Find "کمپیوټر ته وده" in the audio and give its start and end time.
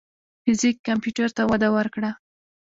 0.87-1.69